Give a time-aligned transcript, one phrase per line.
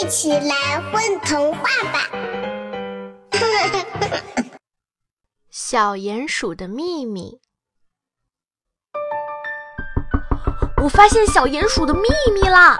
[0.00, 1.62] 一起来混童话
[1.92, 2.08] 吧！
[5.50, 7.40] 小鼹鼠的秘密。
[10.80, 12.78] 我发现小鼹鼠的秘密啦！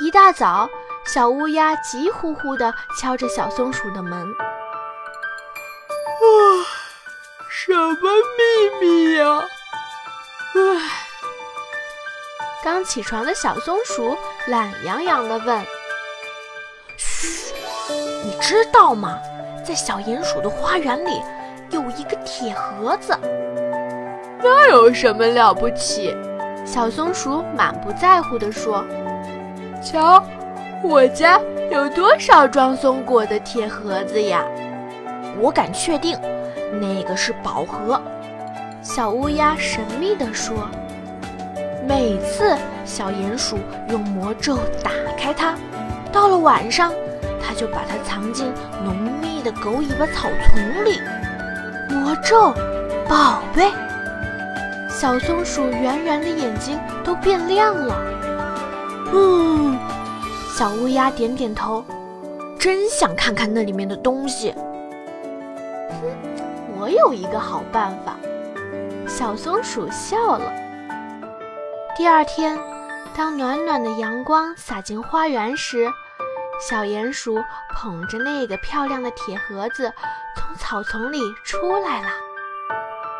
[0.00, 0.68] 一大早，
[1.06, 4.12] 小乌鸦急呼呼地敲着小松鼠的门。
[4.12, 4.34] 啊，
[7.48, 9.44] 什么秘密呀？
[10.56, 10.60] 唉。
[12.64, 14.18] 刚起床的小松鼠
[14.48, 15.64] 懒洋洋地问
[17.26, 17.54] ：“嘘，
[18.24, 19.18] 你知道吗？
[19.64, 21.20] 在小鼹鼠的花园里
[21.70, 23.12] 有一个铁盒子。
[24.40, 26.14] 那有什么了不起？”
[26.64, 28.84] 小松鼠满不在乎地说
[29.82, 30.22] ：“瞧，
[30.82, 31.40] 我家
[31.70, 34.44] 有多少装松果的铁盒子呀？
[35.40, 36.18] 我敢确定，
[36.80, 38.00] 那个是宝盒。”
[38.82, 40.54] 小乌鸦神秘地说。
[41.88, 43.56] 每次小鼹鼠
[43.90, 45.54] 用魔咒打开它，
[46.10, 46.92] 到了晚上，
[47.46, 51.00] 它就把它藏进浓密的狗尾巴草丛里。
[51.88, 52.52] 魔咒，
[53.08, 53.70] 宝贝！
[54.90, 57.94] 小松鼠圆圆的眼睛都变亮了。
[59.12, 59.78] 嗯，
[60.56, 61.84] 小乌鸦点点头，
[62.58, 64.52] 真想看看那里面的东西。
[66.00, 66.08] 哼，
[66.80, 68.16] 我有一个好办法。
[69.06, 70.52] 小松鼠笑了。
[71.96, 72.58] 第二天，
[73.16, 75.88] 当暖暖的阳光洒进花园时，
[76.58, 77.42] 小鼹鼠
[77.74, 79.92] 捧着那个漂亮的铁盒子
[80.34, 82.08] 从草丛里出来了。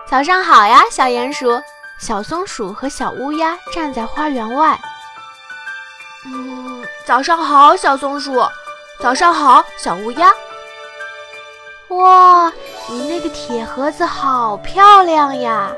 [0.08, 1.60] 早上好呀，小鼹鼠！
[1.98, 4.78] 小松鼠和小乌鸦站在花园外。
[6.26, 8.34] 嗯，早上好，小松鼠。
[9.00, 10.32] 早上好，小乌鸦。
[11.88, 12.52] 哇，
[12.88, 15.70] 你那个铁盒子好漂亮呀！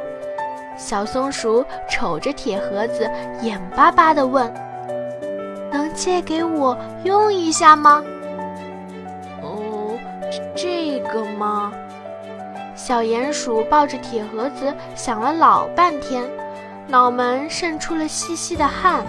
[0.77, 4.68] 小松鼠瞅着铁盒子，眼巴巴地问：“能
[5.99, 8.03] 借给我用一下吗
[9.43, 9.99] ？”“哦，
[10.55, 11.73] 这个吗？”
[12.77, 16.25] 小鼹鼠抱着铁盒子想了老半天，
[16.87, 19.05] 脑门渗出了细细的汗。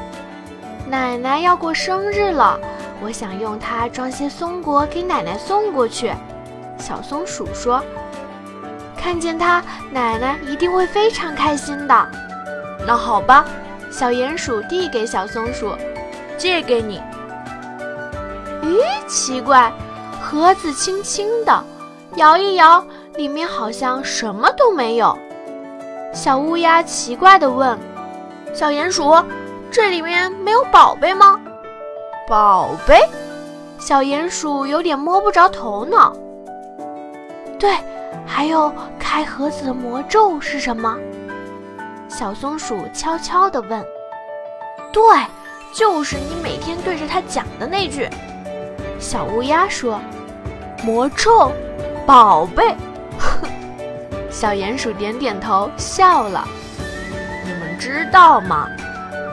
[0.87, 2.59] 奶奶要过生日了，
[2.99, 6.11] 我想用它装些松果给奶奶送过去。”
[6.79, 7.83] 小松鼠说。
[8.97, 12.07] 看见它，奶奶一定会非常开心的。
[12.85, 13.45] 那好吧，
[13.91, 15.73] 小鼹鼠递给小松鼠，
[16.39, 16.99] 借给你。
[18.63, 19.71] 咦，奇怪，
[20.19, 21.63] 盒子轻轻的，
[22.15, 22.83] 摇一摇，
[23.15, 25.15] 里面好像什么都没有。
[26.11, 27.77] 小乌鸦奇怪地问
[28.55, 29.15] ：“小鼹鼠，
[29.69, 31.39] 这里面没有宝贝吗？”
[32.27, 32.99] 宝贝？
[33.77, 36.15] 小鼹鼠有点摸不着头脑。
[37.59, 37.71] 对。
[38.25, 40.97] 还有开盒子的魔咒是什么？
[42.07, 43.83] 小松鼠悄悄地问。
[44.91, 45.01] 对，
[45.79, 48.09] 就是你每天对着它讲的那句。
[48.99, 49.97] 小乌鸦说。
[50.83, 51.53] 魔咒，
[52.05, 52.75] 宝贝。
[54.29, 56.45] 小鼹鼠点点头笑了。
[57.45, 58.67] 你们知道吗？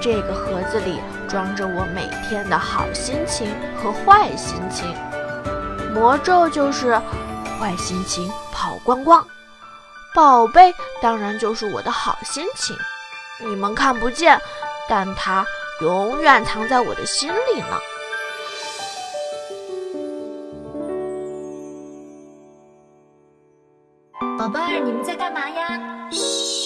[0.00, 3.52] 这个盒子里装着我每天的好心情
[3.82, 4.94] 和坏心情。
[5.92, 6.96] 魔咒就是
[7.58, 8.30] 坏心情。
[8.52, 9.26] 跑光光，
[10.14, 12.76] 宝贝当然就是我的好心情。
[13.40, 14.40] 你们看不见，
[14.88, 15.44] 但它
[15.80, 17.78] 永远藏在我的心里呢。
[24.38, 26.08] 宝贝儿，你们在干嘛呀？
[26.10, 26.56] 嘘。